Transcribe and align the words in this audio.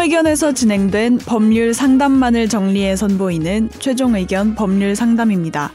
의견에서 0.00 0.52
진행된 0.52 1.18
법률 1.18 1.74
상담만을 1.74 2.48
정리해 2.48 2.96
선보이는 2.96 3.68
최종 3.80 4.14
의견 4.14 4.54
법률 4.54 4.96
상담입니다. 4.96 5.72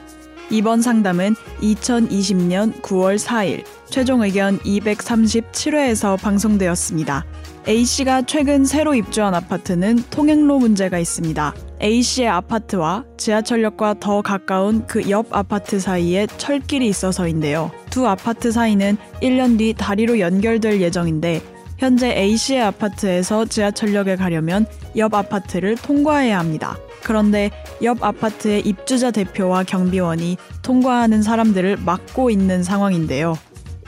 이번 0.50 0.82
상담은 0.82 1.36
2020년 1.62 2.82
9월 2.82 3.20
4일 3.20 3.64
최종 3.90 4.24
의견 4.24 4.58
237회에서 4.60 6.20
방송되었습니다. 6.20 7.24
A씨가 7.68 8.24
최근 8.24 8.66
새로 8.66 8.96
입주한 8.96 9.36
아파트는 9.36 10.04
통행로 10.10 10.58
문제가 10.58 10.98
있습니다. 10.98 11.54
A씨의 11.82 12.28
아파트와 12.28 13.06
지하철역과 13.18 13.96
더 14.00 14.24
가까운 14.24 14.88
그 14.88 15.08
옆 15.08 15.28
아파트 15.32 15.80
사이에 15.80 16.26
철길이 16.38 16.88
있어서인데요. 16.88 17.72
두 17.92 18.08
아파트 18.08 18.52
사이는 18.52 18.98
1년 19.22 19.60
뒤 19.60 19.74
다리로 19.74 20.20
연결될 20.20 20.82
예정인데 20.82 21.55
현재 21.78 22.16
A씨의 22.16 22.62
아파트에서 22.62 23.46
지하철역에 23.46 24.16
가려면 24.16 24.66
옆 24.96 25.14
아파트를 25.14 25.76
통과해야 25.76 26.40
합니다. 26.40 26.78
그런데 27.04 27.52
옆 27.84 28.04
아파트의 28.04 28.62
입주자 28.62 29.12
대표와 29.12 29.64
경비원이 29.64 30.38
통과하는 30.62 31.22
사람들을 31.22 31.78
막고 31.86 32.30
있는 32.30 32.64
상황인데요. 32.64 33.38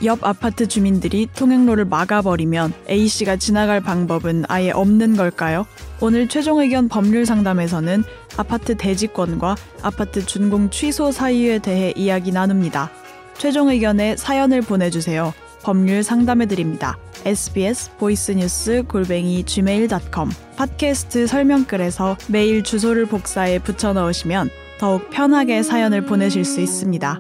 옆 0.03 0.23
아파트 0.23 0.67
주민들이 0.67 1.27
통행로를 1.35 1.85
막아버리면 1.85 2.71
A씨가 2.87 3.37
지나갈 3.37 3.81
방법은 3.81 4.43
아예 4.47 4.69
없는 4.69 5.15
걸까요? 5.15 5.65
오늘 5.99 6.27
최종 6.27 6.59
의견 6.59 6.87
법률 6.87 7.25
상담에서는 7.25 8.03
아파트 8.37 8.77
대지권과 8.77 9.55
아파트 9.81 10.23
준공 10.23 10.69
취소 10.69 11.11
사유에 11.11 11.57
대해 11.59 11.93
이야기 11.95 12.31
나눕니다. 12.31 12.91
최종 13.39 13.69
의견에 13.69 14.15
사연을 14.15 14.61
보내주세요. 14.61 15.33
법률 15.63 16.03
상담해드립니다. 16.03 16.99
Sbs 17.27 17.97
보이스뉴스 17.97 18.83
골뱅이 18.87 19.43
gmail.com 19.43 20.29
팟캐스트 20.55 21.27
설명글에서 21.27 22.15
메일 22.31 22.63
주소를 22.63 23.05
복사해 23.05 23.59
붙여 23.59 23.91
넣으시면 23.91 24.49
더욱 24.79 25.09
편하게 25.09 25.61
사연을 25.61 26.05
보내실 26.05 26.45
수 26.45 26.61
있습니다. 26.61 27.19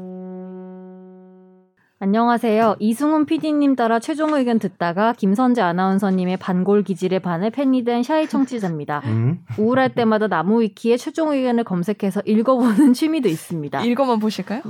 안녕하세요. 1.99 2.77
이승훈 2.79 3.25
PD님 3.25 3.75
따라 3.75 3.99
최종 3.99 4.33
의견 4.35 4.59
듣다가 4.59 5.11
김선재 5.11 5.61
아나운서님의 5.61 6.37
반골 6.37 6.83
기질에 6.83 7.19
반해 7.19 7.49
팬이 7.49 7.83
된 7.83 8.01
샤이 8.03 8.29
청취자입니다. 8.29 9.01
음? 9.07 9.39
우울할 9.57 9.93
때마다 9.93 10.27
나무 10.27 10.61
위키에 10.61 10.95
최종 10.95 11.33
의견을 11.33 11.65
검색해서 11.65 12.21
읽어보는 12.25 12.93
취미도 12.93 13.27
있습니다. 13.27 13.83
읽어만 13.83 14.19
보실까요? 14.19 14.61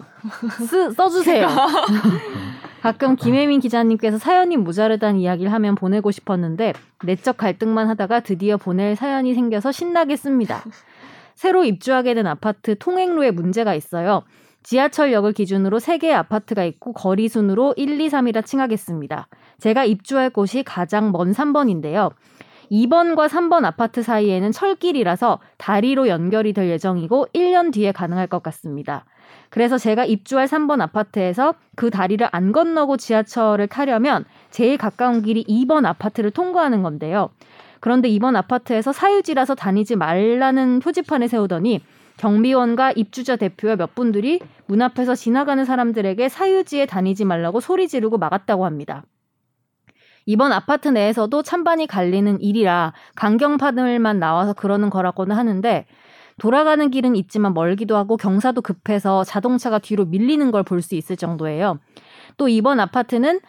쓰, 0.67 0.91
써주세요. 0.93 1.47
가끔 2.81 3.15
김혜민 3.15 3.59
기자님께서 3.59 4.17
사연이 4.17 4.55
모자르다는 4.57 5.19
이야기를 5.19 5.51
하면 5.53 5.75
보내고 5.75 6.11
싶었는데 6.11 6.73
내적 7.03 7.37
갈등만 7.37 7.89
하다가 7.89 8.21
드디어 8.21 8.57
보낼 8.57 8.95
사연이 8.95 9.33
생겨서 9.33 9.71
신나게 9.71 10.15
씁니다. 10.15 10.63
새로 11.35 11.63
입주하게 11.63 12.13
된 12.13 12.27
아파트 12.27 12.77
통행로에 12.77 13.31
문제가 13.31 13.73
있어요. 13.73 14.23
지하철역을 14.63 15.33
기준으로 15.33 15.79
3개의 15.79 16.11
아파트가 16.11 16.65
있고 16.65 16.93
거리 16.93 17.29
순으로 17.29 17.73
1, 17.77 18.01
2, 18.01 18.09
3이라 18.09 18.45
칭하겠습니다. 18.45 19.27
제가 19.59 19.85
입주할 19.85 20.29
곳이 20.29 20.63
가장 20.63 21.11
먼 21.11 21.31
3번인데요. 21.31 22.11
2번과 22.71 23.29
3번 23.29 23.63
아파트 23.63 24.03
사이에는 24.03 24.51
철길이라서 24.51 25.39
다리로 25.57 26.09
연결이 26.09 26.53
될 26.53 26.69
예정이고 26.69 27.27
1년 27.33 27.71
뒤에 27.71 27.91
가능할 27.91 28.27
것 28.27 28.43
같습니다. 28.43 29.05
그래서 29.49 29.77
제가 29.77 30.05
입주할 30.05 30.47
3번 30.47 30.81
아파트에서 30.81 31.53
그 31.75 31.89
다리를 31.89 32.27
안 32.31 32.51
건너고 32.51 32.97
지하철을 32.97 33.67
타려면 33.67 34.25
제일 34.49 34.77
가까운 34.77 35.21
길이 35.21 35.43
2번 35.45 35.85
아파트를 35.85 36.31
통과하는 36.31 36.83
건데요. 36.83 37.29
그런데 37.79 38.09
이번 38.09 38.35
아파트에서 38.35 38.91
사유지라서 38.91 39.55
다니지 39.55 39.95
말라는 39.95 40.79
표지판을 40.79 41.27
세우더니 41.27 41.81
경비원과 42.17 42.93
입주자 42.93 43.35
대표와 43.35 43.75
몇 43.75 43.93
분들이 43.93 44.39
문 44.65 44.81
앞에서 44.81 45.15
지나가는 45.15 45.63
사람들에게 45.63 46.29
사유지에 46.29 46.87
다니지 46.87 47.25
말라고 47.25 47.59
소리 47.59 47.87
지르고 47.87 48.17
막았다고 48.17 48.65
합니다. 48.65 49.03
이번 50.25 50.51
아파트 50.51 50.89
내에서도 50.89 51.41
찬반이 51.41 51.87
갈리는 51.87 52.41
일이라 52.41 52.93
강경판을만 53.15 54.19
나와서 54.19 54.51
그러는 54.53 54.89
거라고는 54.89 55.35
하는데 55.35 55.85
돌아가는 56.39 56.89
길은 56.91 57.15
있지만 57.15 57.53
멀기도 57.53 57.97
하고 57.97 58.15
경사도 58.17 58.61
급해서 58.61 59.23
자동차가 59.23 59.79
뒤로 59.79 60.05
밀리는 60.05 60.51
걸 60.51 60.63
볼 60.63 60.81
수 60.81 60.95
있을 60.95 61.15
정도예요. 61.17 61.79
또 62.37 62.47
이번 62.47 62.79
아파트는 62.79 63.39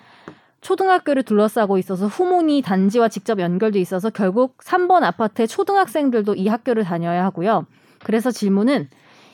초등학교를 0.60 1.22
둘러싸고 1.22 1.78
있어서 1.78 2.06
후문이 2.06 2.62
단지와 2.62 3.08
직접 3.08 3.38
연결돼 3.38 3.78
있어서 3.80 4.10
결국 4.10 4.58
3번 4.58 5.04
아파트의 5.04 5.46
초등학생들도 5.48 6.34
이 6.34 6.48
학교를 6.48 6.84
다녀야 6.84 7.24
하고요. 7.24 7.66
그래서 8.02 8.30
질문은 8.30 8.88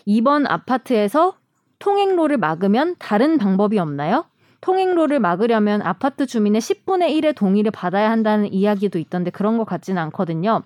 이번 0.05 0.47
아파트에서 0.47 1.35
통행로를 1.79 2.37
막으면 2.39 2.97
다른 2.99 3.39
방법이 3.39 3.79
없나요? 3.79 4.27
통행로를 4.61 5.21
막으려면 5.21 5.83
아파트 5.83 6.27
주민의 6.27 6.61
10분의 6.61 7.11
1의 7.21 7.37
동의를 7.37 7.71
받아야 7.71 8.11
한다는 8.11 8.53
이야기도 8.53 8.99
있던데 8.99 9.31
그런 9.31 9.59
것 9.59 9.65
같지는 9.65 10.03
않거든요. 10.05 10.63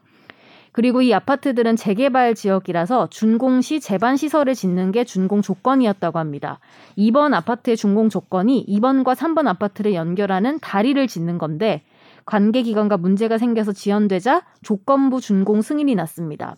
그리고 0.79 1.03
이 1.03 1.13
아파트들은 1.13 1.75
재개발 1.75 2.37
지역이라서 2.37 3.09
준공시 3.09 3.81
재반 3.81 4.17
시설을 4.17 4.55
짓는 4.55 4.93
게 4.93 5.03
준공 5.03 5.43
조건이었다고 5.43 6.21
합니다. 6.21 6.61
2번 6.97 7.35
아파트의 7.35 7.77
준공 7.77 8.11
조건이 8.11 8.65
2번과 8.69 9.17
3번 9.17 9.49
아파트를 9.49 9.95
연결하는 9.95 10.61
다리를 10.61 11.05
짓는 11.09 11.37
건데 11.37 11.83
관계 12.27 12.63
기관과 12.63 12.97
문제가 12.97 13.39
생겨서 13.39 13.73
지연되자 13.73 14.43
조건부 14.63 15.21
준공 15.21 15.63
승인이 15.63 15.97
났습니다. 15.97 16.55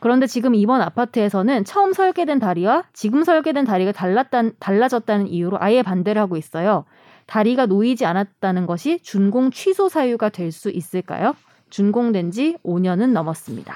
그런데 0.00 0.26
지금 0.26 0.54
이번 0.54 0.82
아파트에서는 0.82 1.64
처음 1.64 1.94
설계된 1.94 2.38
다리와 2.38 2.84
지금 2.92 3.24
설계된 3.24 3.64
다리가 3.64 3.92
달랐다, 3.92 4.50
달라졌다는 4.58 5.28
이유로 5.28 5.56
아예 5.62 5.80
반대를 5.80 6.20
하고 6.20 6.36
있어요. 6.36 6.84
다리가 7.24 7.64
놓이지 7.64 8.04
않았다는 8.04 8.66
것이 8.66 9.00
준공 9.02 9.50
취소 9.50 9.88
사유가 9.88 10.28
될 10.28 10.52
수 10.52 10.68
있을까요? 10.68 11.34
준공된 11.70 12.30
지 12.30 12.56
5년은 12.64 13.12
넘었습니다. 13.12 13.74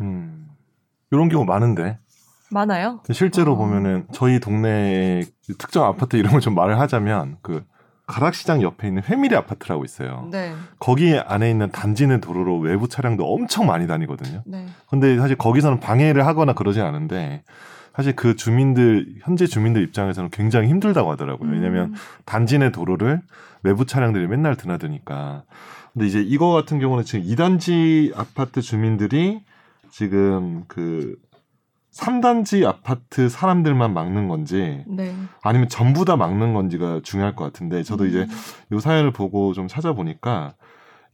음, 0.00 0.48
이런 1.10 1.28
경우 1.28 1.44
많은데. 1.44 1.98
많아요? 2.50 3.00
실제로 3.10 3.52
어. 3.52 3.56
보면은 3.56 4.06
저희 4.12 4.38
동네 4.38 5.22
특정 5.58 5.84
아파트 5.84 6.16
이름을 6.16 6.40
좀 6.40 6.54
말을 6.54 6.78
하자면 6.78 7.38
그 7.40 7.64
가락시장 8.06 8.60
옆에 8.60 8.88
있는 8.88 9.02
회밀리 9.04 9.34
아파트라고 9.34 9.84
있어요. 9.84 10.28
네. 10.30 10.52
거기 10.78 11.16
안에 11.16 11.50
있는 11.50 11.70
단지는 11.70 12.20
도로로 12.20 12.58
외부 12.58 12.88
차량도 12.88 13.24
엄청 13.24 13.66
많이 13.66 13.86
다니거든요. 13.86 14.42
네. 14.44 14.66
근데 14.90 15.16
사실 15.18 15.36
거기서는 15.36 15.80
방해를 15.80 16.26
하거나 16.26 16.52
그러지 16.52 16.82
않은데 16.82 17.42
사실 17.96 18.14
그 18.16 18.36
주민들 18.36 19.14
현재 19.20 19.46
주민들 19.46 19.82
입장에서는 19.82 20.30
굉장히 20.30 20.68
힘들다고 20.68 21.10
하더라고요. 21.12 21.50
왜냐하면 21.50 21.90
음. 21.90 21.94
단지 22.24 22.58
내 22.58 22.70
도로를 22.70 23.22
외부 23.62 23.86
차량들이 23.86 24.26
맨날 24.26 24.56
드나드니까. 24.56 25.44
근데 25.92 26.06
이제 26.06 26.20
이거 26.20 26.52
같은 26.52 26.78
경우는 26.78 27.04
지금 27.04 27.24
2단지 27.26 28.16
아파트 28.16 28.62
주민들이 28.62 29.42
지금 29.90 30.64
그 30.68 31.16
3단지 31.92 32.66
아파트 32.66 33.28
사람들만 33.28 33.92
막는 33.92 34.28
건지 34.28 34.82
네. 34.86 35.14
아니면 35.42 35.68
전부 35.68 36.06
다 36.06 36.16
막는 36.16 36.54
건지가 36.54 37.00
중요할 37.02 37.36
것 37.36 37.44
같은데 37.44 37.82
저도 37.82 38.04
음. 38.04 38.08
이제 38.08 38.26
요 38.72 38.80
사연을 38.80 39.12
보고 39.12 39.52
좀 39.52 39.68
찾아보니까 39.68 40.54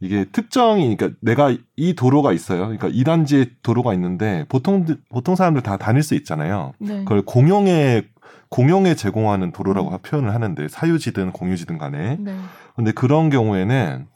이게 0.01 0.25
특정이 0.31 0.97
그러니까 0.97 1.19
내가 1.21 1.53
이 1.75 1.95
도로가 1.95 2.33
있어요. 2.33 2.61
그러니까 2.61 2.89
2단지에 2.89 3.51
도로가 3.65 3.93
있는데 3.95 4.45
보통 4.49 4.87
보통 5.09 5.35
사람들 5.35 5.63
다 5.63 5.77
다닐 5.77 6.05
수 6.05 6.15
있잖아요. 6.15 6.73
네. 6.79 6.99
그걸 7.01 7.23
공용에 7.23 8.05
공용에 8.49 8.95
제공하는 8.95 9.51
도로라고 9.51 9.91
음. 9.91 9.99
표현을 10.01 10.33
하는데 10.33 10.69
사유지든 10.69 11.33
공유지든 11.33 11.79
간에. 11.79 12.17
네. 12.21 12.37
근데 12.77 12.93
그런 12.93 13.31
경우에는 13.31 14.07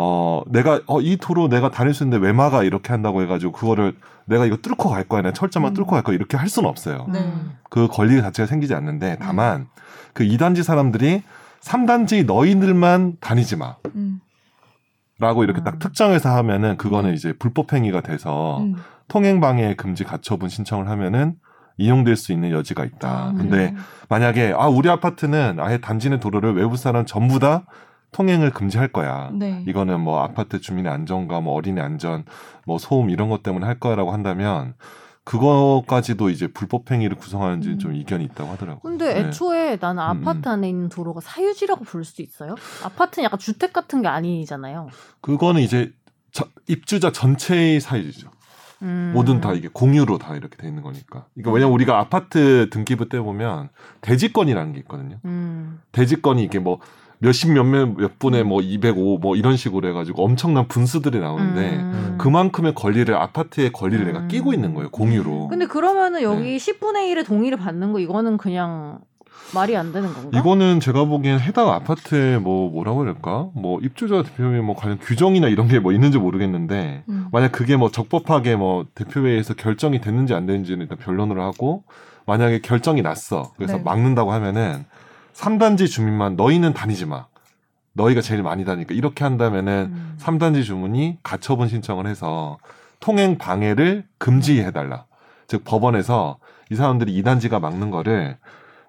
어, 0.00 0.42
내가, 0.46 0.80
어, 0.86 1.00
이 1.00 1.16
도로 1.16 1.48
내가 1.48 1.72
다닐 1.72 1.92
수 1.92 2.04
있는데 2.04 2.24
왜 2.24 2.32
막아? 2.32 2.62
이렇게 2.62 2.92
한다고 2.92 3.20
해가지고, 3.20 3.50
그거를 3.50 3.96
내가 4.26 4.46
이거 4.46 4.56
뚫고 4.56 4.90
갈 4.90 5.02
거야. 5.02 5.22
내 5.22 5.32
철자만 5.32 5.72
음. 5.72 5.74
뚫고 5.74 5.90
갈 5.90 6.04
거야. 6.04 6.14
이렇게 6.14 6.36
할 6.36 6.48
수는 6.48 6.68
없어요. 6.68 7.08
네. 7.12 7.32
그 7.68 7.88
권리 7.88 8.20
자체가 8.22 8.46
생기지 8.46 8.74
않는데, 8.74 9.18
다만, 9.20 9.66
그 10.12 10.22
2단지 10.22 10.62
사람들이 10.62 11.24
3단지 11.62 12.26
너희들만 12.26 13.16
다니지 13.18 13.56
마. 13.56 13.74
음. 13.96 14.20
라고 15.18 15.42
이렇게 15.42 15.64
딱 15.64 15.74
음. 15.74 15.78
특정해서 15.80 16.28
하면은, 16.36 16.76
그거는 16.76 17.10
음. 17.10 17.14
이제 17.14 17.32
불법행위가 17.32 18.00
돼서, 18.02 18.60
음. 18.60 18.76
통행방해 19.08 19.74
금지 19.74 20.04
가처분 20.04 20.48
신청을 20.48 20.88
하면은, 20.88 21.34
이용될 21.76 22.14
수 22.14 22.32
있는 22.32 22.52
여지가 22.52 22.84
있다. 22.84 23.08
아, 23.08 23.32
근데 23.36 23.72
만약에 24.08 24.52
아 24.56 24.66
우리 24.66 24.90
아파트는 24.90 25.58
아예 25.60 25.78
단지 25.78 26.10
내 26.10 26.18
도로를 26.18 26.56
외부 26.56 26.76
사람 26.76 27.06
전부 27.06 27.38
다 27.38 27.66
통행을 28.12 28.50
금지할 28.50 28.88
거야. 28.88 29.30
네. 29.32 29.62
이거는 29.66 30.00
뭐 30.00 30.22
아파트 30.22 30.60
주민의 30.60 30.90
안전과 30.92 31.40
뭐 31.40 31.54
어린이 31.54 31.80
안전, 31.80 32.24
뭐 32.66 32.78
소음 32.78 33.10
이런 33.10 33.28
것 33.28 33.42
때문에 33.42 33.66
할 33.66 33.78
거라고 33.78 34.12
한다면 34.12 34.74
그거까지도 35.24 36.30
이제 36.30 36.46
불법 36.46 36.90
행위를 36.90 37.16
구성하는지 37.18 37.68
음. 37.68 37.78
좀 37.78 37.94
이견이 37.94 38.24
있다고 38.24 38.50
하더라고요. 38.52 38.80
근데 38.80 39.12
네. 39.12 39.20
애초에 39.28 39.76
나는 39.78 40.02
음, 40.02 40.08
아파트 40.08 40.48
음. 40.48 40.52
안에 40.52 40.68
있는 40.70 40.88
도로가 40.88 41.20
사유지라고 41.20 41.84
볼 41.84 42.02
수 42.04 42.22
있어요? 42.22 42.54
아파트는 42.82 43.26
약간 43.26 43.38
주택 43.38 43.74
같은 43.74 44.00
게 44.00 44.08
아니잖아요. 44.08 44.88
그거는 45.20 45.60
이제 45.60 45.92
저, 46.32 46.46
입주자 46.66 47.12
전체의 47.12 47.80
사유지죠. 47.80 48.30
음. 48.80 49.12
모든 49.14 49.40
다 49.42 49.52
이게 49.52 49.68
공유로 49.70 50.16
다 50.18 50.34
이렇게 50.34 50.56
돼 50.56 50.66
있는 50.68 50.82
거니까. 50.82 51.26
그러니까 51.34 51.50
왜냐면 51.52 51.74
우리가 51.74 51.98
아파트 51.98 52.70
등기부 52.70 53.10
때 53.10 53.20
보면 53.20 53.68
대지권이라는 54.00 54.72
게 54.72 54.78
있거든요. 54.80 55.18
음. 55.26 55.80
대지권이 55.92 56.42
이게 56.42 56.58
뭐 56.58 56.78
몇십 57.20 57.50
몇몇 57.52 57.86
몇 57.96 58.18
분의 58.18 58.44
뭐205 58.44 59.20
뭐 59.20 59.34
이런 59.36 59.56
식으로 59.56 59.88
해가지고 59.88 60.24
엄청난 60.24 60.68
분수들이 60.68 61.18
나오는데 61.18 61.70
음. 61.76 62.14
그만큼의 62.18 62.74
권리를 62.74 63.12
아파트의 63.14 63.72
권리를 63.72 64.06
음. 64.06 64.12
내가 64.12 64.26
끼고 64.28 64.52
있는 64.52 64.74
거예요 64.74 64.90
공유로. 64.90 65.48
근데 65.48 65.66
그러면은 65.66 66.22
여기 66.22 66.42
네. 66.42 66.56
10분의 66.56 67.12
1의 67.14 67.26
동의를 67.26 67.58
받는 67.58 67.92
거 67.92 67.98
이거는 67.98 68.36
그냥 68.36 68.98
말이 69.54 69.74
안 69.76 69.92
되는 69.92 70.12
건가? 70.12 70.38
이거는 70.38 70.78
제가 70.78 71.06
보기엔 71.06 71.40
해당 71.40 71.70
아파트에 71.70 72.38
뭐 72.38 72.70
뭐라고 72.70 73.04
될까? 73.04 73.48
뭐 73.54 73.80
입주자 73.80 74.22
대표회의 74.22 74.62
뭐 74.62 74.76
관련 74.76 74.98
규정이나 74.98 75.48
이런 75.48 75.68
게 75.68 75.78
뭐 75.80 75.92
있는지 75.92 76.18
모르겠는데 76.18 77.04
음. 77.08 77.26
만약 77.32 77.50
그게 77.52 77.76
뭐 77.76 77.90
적법하게 77.90 78.56
뭐 78.56 78.84
대표회의에서 78.94 79.54
결정이 79.54 80.00
됐는지 80.00 80.34
안 80.34 80.44
됐는지는 80.46 80.82
일단 80.82 80.98
변론을 80.98 81.40
하고 81.40 81.82
만약에 82.26 82.60
결정이 82.60 83.00
났어. 83.02 83.52
그래서 83.56 83.78
네. 83.78 83.82
막는다고 83.82 84.32
하면은 84.32 84.84
3단지 85.42 85.88
주민만 85.88 86.34
너희는 86.34 86.74
다니지 86.74 87.06
마. 87.06 87.26
너희가 87.92 88.20
제일 88.20 88.42
많이 88.42 88.64
다니까 88.64 88.94
이렇게 88.94 89.24
한다면은 89.24 89.90
음. 89.92 90.16
3단지 90.20 90.64
주민이 90.64 91.18
가처분 91.22 91.68
신청을 91.68 92.06
해서 92.06 92.58
통행 93.00 93.38
방해를 93.38 94.04
금지해 94.18 94.72
달라. 94.72 95.04
즉 95.46 95.64
법원에서 95.64 96.38
이 96.70 96.74
사람들이 96.74 97.22
2단지가 97.22 97.60
막는 97.60 97.90
거를 97.90 98.36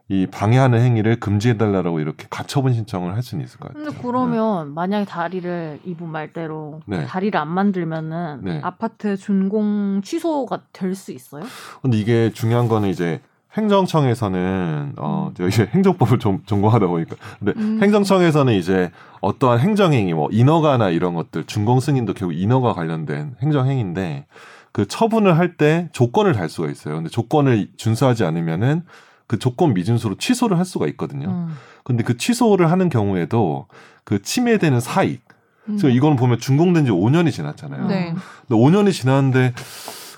이 0.09 0.25
방해하는 0.25 0.81
행위를 0.81 1.19
금지해 1.19 1.57
달라고 1.57 1.99
이렇게 1.99 2.25
가처분 2.31 2.73
신청을 2.73 3.13
할 3.13 3.21
수는 3.21 3.45
있을 3.45 3.59
것 3.59 3.67
같아요. 3.67 3.85
근데 3.85 3.99
그러면 4.01 4.69
네. 4.69 4.73
만약에 4.73 5.05
다리를 5.05 5.79
이분 5.85 6.09
말대로 6.11 6.81
네. 6.87 7.05
다리를 7.05 7.39
안 7.39 7.47
만들면은 7.47 8.39
네. 8.43 8.59
아파트 8.63 9.15
준공 9.17 10.01
취소가 10.03 10.61
될 10.73 10.95
수 10.95 11.11
있어요? 11.11 11.43
근데 11.83 11.97
이게 11.97 12.31
중요한 12.33 12.67
거는 12.67 12.89
이제 12.89 13.21
행정청에서는 13.57 14.93
어 14.97 15.31
제가 15.35 15.47
음. 15.47 15.49
이제 15.49 15.69
행정법을 15.73 16.19
좀 16.19 16.39
전공하다 16.45 16.87
보니까 16.87 17.15
근데 17.39 17.53
음. 17.57 17.79
행정청에서는 17.81 18.53
이제 18.53 18.91
어떠한 19.21 19.59
행정행위 19.59 20.13
뭐 20.13 20.29
인허가나 20.31 20.89
이런 20.89 21.15
것들 21.15 21.45
준공 21.45 21.79
승인도 21.79 22.13
결국 22.13 22.33
인허가 22.33 22.73
관련된 22.73 23.35
행정행위인데 23.41 24.27
그 24.71 24.87
처분을 24.87 25.37
할 25.37 25.57
때 25.57 25.89
조건을 25.93 26.33
달 26.33 26.47
수가 26.47 26.69
있어요. 26.69 26.95
근데 26.95 27.09
조건을 27.09 27.69
준수하지 27.75 28.23
않으면은 28.23 28.83
그 29.27 29.37
조건 29.39 29.73
미준수로 29.73 30.15
취소를 30.17 30.57
할 30.57 30.65
수가 30.65 30.87
있거든요. 30.89 31.27
음. 31.29 31.55
근데 31.83 32.03
그 32.03 32.17
취소를 32.17 32.69
하는 32.71 32.89
경우에도 32.89 33.67
그 34.03 34.21
침해되는 34.21 34.79
사익. 34.79 35.21
음. 35.67 35.77
지금 35.77 35.91
이거는 35.91 36.15
보면 36.17 36.39
준공된 36.39 36.85
지 36.85 36.91
5년이 36.91 37.31
지났잖아요. 37.31 37.87
네. 37.87 38.13
근데 38.47 38.61
5년이 38.61 38.91
지났는데 38.93 39.53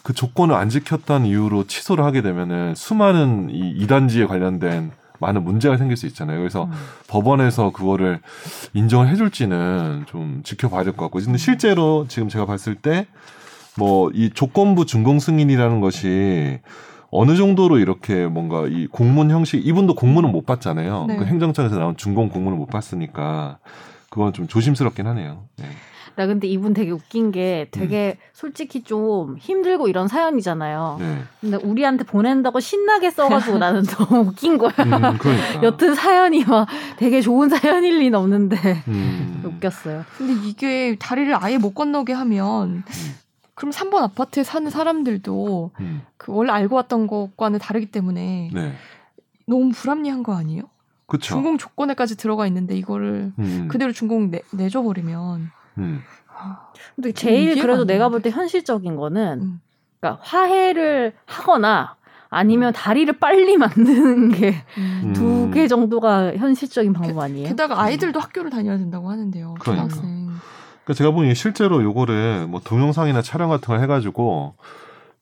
그 0.03 0.13
조건을 0.13 0.55
안 0.55 0.69
지켰다는 0.69 1.27
이유로 1.27 1.65
취소를 1.67 2.03
하게 2.03 2.21
되면은 2.21 2.75
수많은 2.75 3.49
이 3.51 3.71
이단지에 3.77 4.25
관련된 4.25 4.91
많은 5.19 5.43
문제가 5.43 5.77
생길 5.77 5.97
수 5.97 6.07
있잖아요. 6.07 6.39
그래서 6.39 6.63
음. 6.65 6.71
법원에서 7.07 7.71
그거를 7.71 8.19
인정을 8.73 9.07
해줄지는 9.09 10.05
좀 10.07 10.41
지켜봐야 10.43 10.83
될 10.83 10.93
것 10.93 11.05
같고. 11.05 11.19
근데 11.19 11.37
실제로 11.37 12.05
지금 12.07 12.27
제가 12.29 12.45
봤을 12.45 12.75
때 12.75 13.05
뭐 13.77 14.11
이 14.13 14.29
조건부 14.33 14.85
준공 14.85 15.19
승인이라는 15.19 15.79
것이 15.79 16.59
어느 17.09 17.35
정도로 17.35 17.77
이렇게 17.77 18.25
뭔가 18.25 18.65
이 18.67 18.87
공문 18.87 19.29
형식 19.31 19.65
이분도 19.65 19.95
공문은 19.95 20.31
못 20.31 20.45
받잖아요. 20.45 21.05
네. 21.07 21.15
그 21.17 21.25
행정청에서 21.25 21.77
나온 21.77 21.95
준공 21.95 22.29
공문을 22.29 22.57
못 22.57 22.67
받으니까 22.67 23.59
그건 24.09 24.33
좀 24.33 24.47
조심스럽긴 24.47 25.07
하네요. 25.07 25.43
네. 25.57 25.65
나 26.15 26.27
근데 26.27 26.47
이분 26.47 26.73
되게 26.73 26.91
웃긴 26.91 27.31
게 27.31 27.67
되게 27.71 28.17
음. 28.19 28.23
솔직히 28.33 28.83
좀 28.83 29.37
힘들고 29.37 29.87
이런 29.87 30.07
사연이잖아요. 30.07 30.97
네. 30.99 31.17
근데 31.39 31.57
우리한테 31.57 32.03
보낸다고 32.03 32.59
신나게 32.59 33.11
써가지고 33.11 33.57
나는 33.59 33.83
너무 33.83 34.29
웃긴 34.29 34.57
거야. 34.57 34.71
음, 34.79 35.17
그러니까. 35.17 35.63
여튼 35.63 35.95
사연이 35.95 36.43
막 36.43 36.67
되게 36.97 37.21
좋은 37.21 37.49
사연일 37.49 37.99
리는 37.99 38.17
없는데 38.17 38.83
음. 38.87 39.41
웃겼어요. 39.45 40.05
근데 40.17 40.33
이게 40.47 40.95
다리를 40.99 41.33
아예 41.43 41.57
못 41.57 41.73
건너게 41.73 42.13
하면 42.13 42.83
음. 42.87 43.15
그럼 43.53 43.71
3번 43.71 44.01
아파트에 44.01 44.43
사는 44.43 44.69
사람들도 44.69 45.71
음. 45.79 46.01
그 46.17 46.31
원래 46.33 46.51
알고 46.51 46.75
왔던 46.75 47.07
것과는 47.07 47.59
다르기 47.59 47.87
때문에 47.91 48.49
네. 48.53 48.73
너무 49.45 49.69
불합리한 49.71 50.23
거 50.23 50.35
아니에요? 50.35 50.63
그쵸. 51.05 51.35
준공 51.35 51.57
조건에까지 51.57 52.15
들어가 52.15 52.47
있는데 52.47 52.75
이거를 52.75 53.33
음. 53.37 53.67
그대로 53.69 53.91
준공 53.91 54.31
내, 54.31 54.41
내줘 54.51 54.81
버리면. 54.81 55.51
음. 55.77 56.01
근데 56.95 57.11
제일 57.11 57.59
그래도 57.61 57.85
내가 57.85 58.09
볼 58.09 58.21
때 58.21 58.29
현실적인 58.29 58.95
거는 58.95 59.39
음. 59.41 59.61
그러니까 59.99 60.21
화해를 60.23 61.13
하거나 61.25 61.95
아니면 62.29 62.69
음. 62.69 62.73
다리를 62.73 63.13
빨리 63.19 63.57
만드는 63.57 64.31
게 64.31 64.55
두개 65.13 65.63
음. 65.63 65.67
정도가 65.67 66.35
현실적인 66.37 66.93
방법 66.93 67.19
아니에요? 67.19 67.49
게, 67.49 67.55
다가 67.55 67.81
아이들도 67.81 68.19
학교를 68.19 68.49
다녀야 68.49 68.77
된다고 68.77 69.09
하는데요. 69.09 69.55
그러니까. 69.59 69.95
그러니까 70.01 70.93
제가 70.95 71.11
보기엔 71.11 71.33
실제로 71.35 71.83
요거를 71.83 72.47
뭐 72.47 72.61
동영상이나 72.63 73.21
촬영 73.21 73.49
같은 73.49 73.67
걸 73.67 73.81
해가지고 73.81 74.55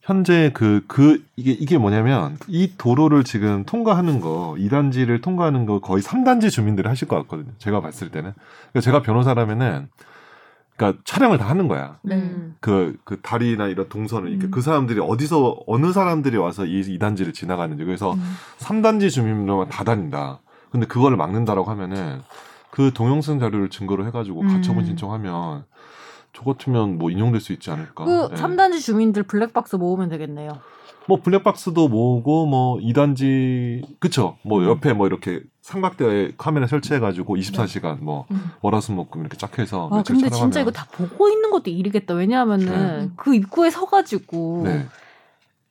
현재 0.01 0.49
그, 0.55 0.83
그, 0.87 1.23
이게, 1.35 1.51
이게 1.51 1.77
뭐냐면, 1.77 2.37
이 2.47 2.73
도로를 2.79 3.23
지금 3.23 3.63
통과하는 3.65 4.21
거, 4.21 4.55
2단지를 4.57 5.21
통과하는 5.21 5.67
거 5.67 5.79
거의 5.79 6.01
3단지 6.01 6.49
주민들이 6.49 6.87
하실 6.87 7.07
것 7.07 7.15
같거든요. 7.17 7.51
제가 7.59 7.79
봤을 7.81 8.09
때는. 8.09 8.33
그러니까 8.71 8.81
제가 8.81 9.01
변호사라면은, 9.03 9.87
그러니까 10.79 11.01
촬영을 11.03 11.37
다 11.37 11.49
하는 11.49 11.67
거야. 11.67 11.99
네. 12.03 12.33
그, 12.61 12.97
그 13.03 13.19
다리나 13.19 13.67
이런 13.67 13.89
동선을, 13.89 14.31
음. 14.31 14.49
그 14.49 14.61
사람들이 14.61 15.01
어디서, 15.01 15.59
어느 15.67 15.91
사람들이 15.91 16.37
와서 16.37 16.65
이 16.65 16.81
2단지를 16.97 17.33
지나가는지. 17.33 17.83
그래서 17.83 18.13
음. 18.13 18.35
3단지 18.59 19.11
주민들만 19.11 19.67
다 19.67 19.83
다닌다. 19.83 20.39
근데 20.71 20.87
그거를 20.87 21.17
막는다라고 21.17 21.69
하면은, 21.71 22.21
그 22.71 22.93
동영상 22.93 23.39
자료를 23.39 23.69
증거로 23.69 24.05
해가지고 24.05 24.41
가처분 24.41 24.83
음. 24.83 24.85
신청하면 24.85 25.65
저 26.31 26.43
같으면 26.43 26.97
뭐 26.97 27.11
인용될 27.11 27.41
수 27.41 27.51
있지 27.51 27.69
않을까. 27.71 28.05
그 28.05 28.29
네. 28.29 28.35
3단지 28.35 28.79
주민들 28.79 29.23
블랙박스 29.23 29.75
모으면 29.75 30.07
되겠네요. 30.07 30.51
뭐 31.09 31.19
블랙박스도 31.23 31.87
모으고 31.87 32.45
뭐 32.45 32.77
2단지 32.77 33.81
그쵸 33.97 34.37
뭐 34.43 34.59
음. 34.59 34.65
옆에 34.65 34.93
뭐 34.93 35.07
이렇게 35.07 35.41
삼각대에 35.63 36.33
카메라 36.37 36.67
설치해가지고 36.67 37.35
24시간 37.35 37.99
뭐 37.99 38.27
음. 38.29 38.51
월화수목금 38.61 39.21
이렇게 39.21 39.35
쫙 39.35 39.57
해서 39.57 39.89
아 39.91 40.03
근데 40.05 40.29
진짜 40.29 40.61
이거 40.61 40.69
다 40.69 40.85
보고 40.91 41.27
있는 41.27 41.49
것도 41.49 41.71
일이겠다 41.71 42.13
왜냐하면은 42.13 42.99
네. 42.99 43.09
그 43.15 43.33
입구에 43.33 43.71
서가지고 43.71 44.61
네. 44.65 44.85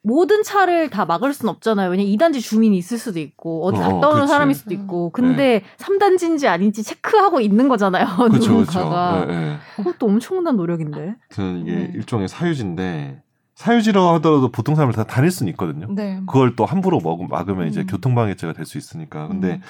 모든 0.02 0.42
차를 0.42 0.90
다 0.90 1.04
막을 1.04 1.34
순 1.34 1.48
없잖아요. 1.50 1.90
왜냐 1.90 2.02
2단지 2.02 2.40
주민이 2.40 2.76
있을 2.78 2.98
수도 2.98 3.18
있고 3.18 3.66
어디 3.66 3.78
갔다 3.78 4.08
어, 4.08 4.14
오는 4.14 4.26
사람일 4.26 4.54
수도 4.54 4.72
있고. 4.72 5.10
근데 5.10 5.60
네. 5.60 5.62
3단지인지 5.76 6.46
아닌지 6.48 6.82
체크하고 6.82 7.40
있는 7.40 7.68
거잖아요. 7.68 8.06
그쵸, 8.32 8.52
누군가가. 8.52 9.26
그쵸. 9.26 9.32
네, 9.32 9.40
네. 9.40 9.56
그것도 9.76 10.06
엄청난 10.06 10.56
노력인데. 10.56 11.16
저는 11.30 11.60
이게 11.60 11.72
네. 11.72 11.92
일종의 11.94 12.28
사유지인데 12.28 13.22
사유지라고 13.58 14.10
하더라도 14.14 14.52
보통 14.52 14.76
사람을 14.76 14.94
다 14.94 15.02
다닐 15.02 15.32
수는 15.32 15.50
있거든요. 15.54 15.88
네. 15.90 16.20
그걸 16.28 16.54
또 16.54 16.64
함부로 16.64 17.00
먹, 17.00 17.28
막으면 17.28 17.64
음. 17.64 17.68
이제 17.68 17.82
교통방해죄가 17.82 18.52
될 18.52 18.64
수 18.64 18.78
있으니까. 18.78 19.26
근데 19.26 19.54
음. 19.54 19.60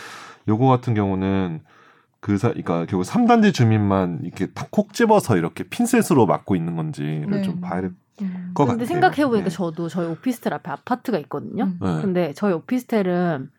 요거 0.46 0.66
같은 0.66 0.92
경우는 0.92 1.62
그 2.20 2.36
사, 2.36 2.48
그러니까 2.48 2.84
결국 2.84 3.04
3단지 3.04 3.54
주민만 3.54 4.20
이렇게 4.24 4.48
탁콕 4.52 4.92
집어서 4.92 5.38
이렇게 5.38 5.64
핀셋으로 5.64 6.26
막고 6.26 6.54
있는 6.54 6.76
건지를 6.76 7.30
네. 7.30 7.42
좀 7.42 7.62
봐야 7.62 7.80
될 7.80 7.92
음. 8.20 8.50
것 8.52 8.66
근데 8.66 8.84
생각해보니까 8.84 9.48
네. 9.48 9.50
저도 9.50 9.88
저희 9.88 10.06
오피스텔 10.08 10.52
앞에 10.52 10.70
아파트가 10.70 11.18
있거든요. 11.20 11.64
음. 11.64 11.78
네. 11.80 12.02
근데 12.02 12.32
저희 12.34 12.52
오피스텔은 12.52 13.50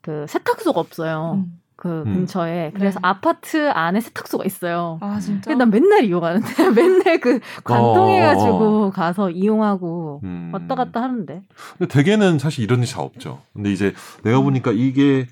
그 0.00 0.26
세탁소가 0.28 0.78
없어요. 0.78 1.42
음. 1.44 1.60
그 1.82 2.04
음. 2.06 2.14
근처에 2.14 2.70
그래서 2.76 3.00
네. 3.00 3.08
아파트 3.08 3.68
안에 3.68 4.00
세탁소가 4.00 4.44
있어요. 4.44 4.98
아 5.00 5.18
진짜? 5.18 5.50
근데 5.50 5.64
난 5.64 5.70
맨날 5.70 6.04
이용하는데 6.04 6.46
맨날 6.70 7.18
그 7.18 7.40
관통해가지고 7.64 8.84
어. 8.84 8.90
가서 8.90 9.30
이용하고 9.30 10.20
음. 10.22 10.50
왔다 10.54 10.76
갔다 10.76 11.02
하는데. 11.02 11.42
근데 11.76 11.92
대개는 11.92 12.38
사실 12.38 12.62
이런 12.62 12.78
일이 12.78 12.86
잘 12.86 13.02
없죠. 13.02 13.40
근데 13.52 13.72
이제 13.72 13.94
내가 14.22 14.38
음. 14.38 14.44
보니까 14.44 14.70
이게 14.70 15.26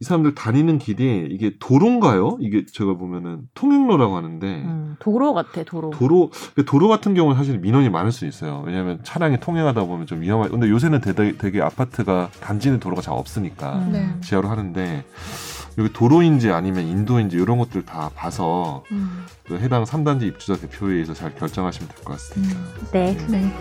이 0.00 0.04
사람들 0.04 0.34
다니는 0.34 0.78
길이 0.78 1.28
이게 1.30 1.54
도로인가요? 1.60 2.38
이게 2.40 2.64
제가 2.64 2.94
보면은 2.94 3.42
통행로라고 3.52 4.16
하는데 4.16 4.46
음, 4.64 4.79
도로 4.98 5.34
같아 5.34 5.62
도로. 5.64 5.90
도로 5.90 6.30
도로 6.66 6.88
같은 6.88 7.14
경우는 7.14 7.36
사실 7.36 7.58
민원이 7.58 7.88
많을 7.90 8.12
수 8.12 8.26
있어요. 8.26 8.62
왜냐하면 8.66 9.00
차량이 9.02 9.38
통행하다 9.40 9.84
보면 9.84 10.06
좀 10.06 10.20
위험할. 10.20 10.50
근데 10.50 10.68
요새는 10.68 11.00
되게, 11.00 11.36
되게 11.36 11.62
아파트가 11.62 12.30
단지는 12.40 12.80
도로가 12.80 13.02
잘 13.02 13.14
없으니까 13.14 13.74
음. 13.74 13.92
네. 13.92 14.10
지하로 14.22 14.48
하는데 14.48 15.04
여기 15.78 15.92
도로인지 15.92 16.50
아니면 16.50 16.84
인도인지 16.84 17.36
이런 17.36 17.58
것들 17.58 17.84
다 17.84 18.10
봐서 18.14 18.84
음. 18.92 19.24
그 19.46 19.58
해당 19.58 19.84
3단지 19.84 20.22
입주자 20.24 20.56
대표회의에서 20.60 21.14
잘 21.14 21.34
결정하시면 21.34 21.88
될 21.88 22.04
것 22.04 22.12
같습니다. 22.14 22.56
음. 22.56 22.86
네. 22.92 23.16
네. 23.28 23.52